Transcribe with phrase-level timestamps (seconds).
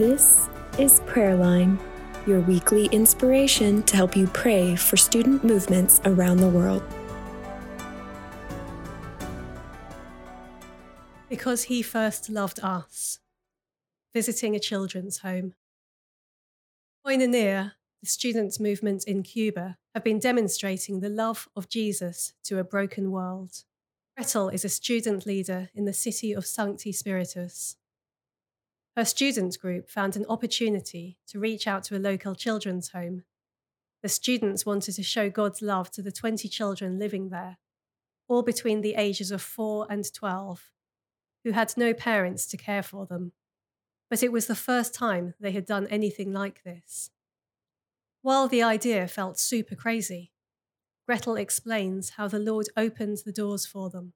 [0.00, 1.78] This is Prayerline,
[2.26, 6.82] your weekly inspiration to help you pray for student movements around the world.
[11.28, 13.18] Because he first loved us.
[14.14, 15.52] Visiting a children's home.
[17.06, 22.64] Koinonia, the students' movement in Cuba, have been demonstrating the love of Jesus to a
[22.64, 23.64] broken world.
[24.16, 27.76] Gretel is a student leader in the city of Sancti Spiritus.
[29.00, 33.22] Her student group found an opportunity to reach out to a local children's home.
[34.02, 37.56] The students wanted to show God's love to the 20 children living there,
[38.28, 40.70] all between the ages of 4 and 12,
[41.44, 43.32] who had no parents to care for them.
[44.10, 47.10] But it was the first time they had done anything like this.
[48.20, 50.30] While the idea felt super crazy,
[51.06, 54.12] Gretel explains how the Lord opened the doors for them.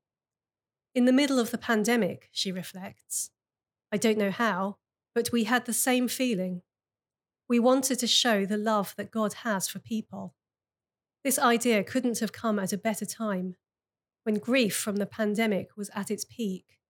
[0.95, 3.31] In the middle of the pandemic, she reflects,
[3.95, 4.79] I don't know how,
[5.15, 6.63] but we had the same feeling.
[7.49, 10.35] We wanted to show the love that God has for people.
[11.23, 13.55] This idea couldn't have come at a better time,
[14.25, 16.81] when grief from the pandemic was at its peak,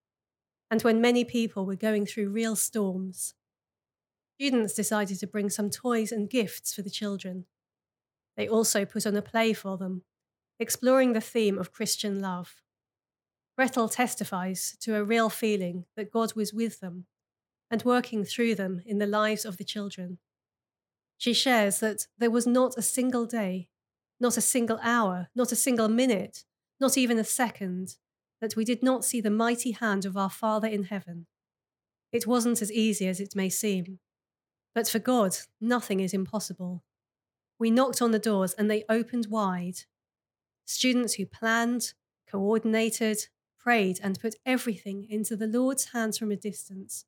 [0.71, 3.35] and when many people were going through real storms.
[4.39, 7.45] Students decided to bring some toys and gifts for the children.
[8.35, 10.01] They also put on a play for them,
[10.59, 12.63] exploring the theme of Christian love.
[13.57, 17.05] Gretel testifies to a real feeling that God was with them
[17.71, 20.17] and working through them in the lives of the children.
[21.17, 23.69] She shares that there was not a single day,
[24.19, 26.43] not a single hour, not a single minute,
[26.79, 27.95] not even a second,
[28.41, 31.25] that we did not see the mighty hand of our Father in heaven.
[32.11, 33.99] It wasn't as easy as it may seem.
[34.73, 36.83] But for God, nothing is impossible.
[37.57, 39.79] We knocked on the doors and they opened wide.
[40.65, 41.93] Students who planned,
[42.29, 43.27] coordinated,
[43.65, 47.05] prayed, and put everything into the Lord's hands from a distance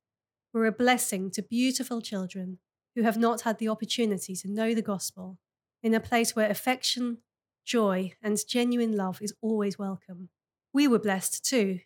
[0.52, 2.58] were a blessing to beautiful children
[2.96, 5.38] who have not had the opportunity to know the gospel
[5.84, 7.20] in a place where affection,
[7.64, 10.30] joy, and genuine love is always welcome.
[10.74, 11.82] We were blessed too.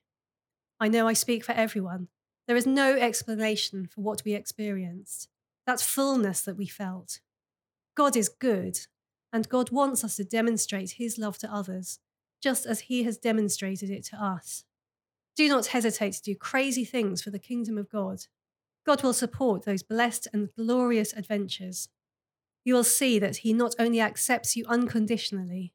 [0.79, 2.07] I know I speak for everyone.
[2.47, 5.27] There is no explanation for what we experienced,
[5.67, 7.19] that fullness that we felt.
[7.93, 8.79] God is good,
[9.33, 11.99] and God wants us to demonstrate his love to others
[12.41, 14.63] just as he has demonstrated it to us.
[15.35, 18.25] Do not hesitate to do crazy things for the kingdom of God.
[18.85, 21.89] God will support those blessed and glorious adventures.
[22.63, 25.73] You will see that he not only accepts you unconditionally,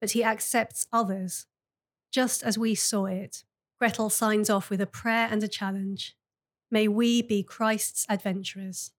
[0.00, 1.46] but he accepts others,
[2.10, 3.44] just as we saw it.
[3.78, 6.16] Gretel signs off with a prayer and a challenge.
[6.70, 8.92] May we be Christ's adventurers.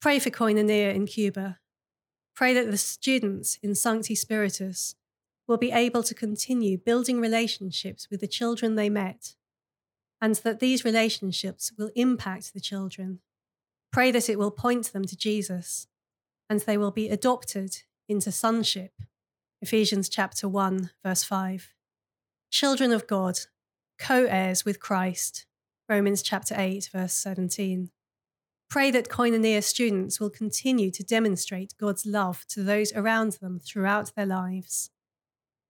[0.00, 1.58] Pray for Koinonia in Cuba.
[2.36, 4.94] Pray that the students in Sancti Spiritus
[5.46, 9.34] will be able to continue building relationships with the children they met,
[10.20, 13.20] and that these relationships will impact the children.
[13.92, 15.86] Pray that it will point them to Jesus,
[16.48, 18.92] and they will be adopted into sonship.
[19.60, 21.72] Ephesians chapter 1, verse 5.
[22.50, 23.38] Children of God,
[23.98, 25.46] co heirs with Christ.
[25.88, 27.90] Romans chapter 8, verse 17.
[28.70, 34.14] Pray that Koinonia students will continue to demonstrate God's love to those around them throughout
[34.14, 34.90] their lives.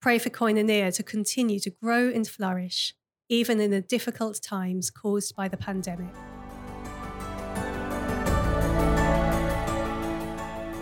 [0.04, 2.94] Pray for Koinonia to continue to grow and flourish,
[3.30, 6.14] even in the difficult times caused by the pandemic.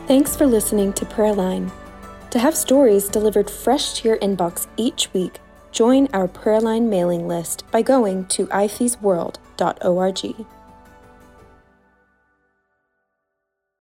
[0.08, 1.70] Thanks for listening to Prayerline.
[2.30, 5.38] To have stories delivered fresh to your inbox each week,
[5.70, 10.46] join our Prayerline mailing list by going to ifesworld.org.